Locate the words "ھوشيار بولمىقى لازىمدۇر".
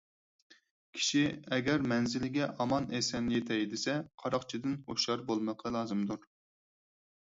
4.91-6.31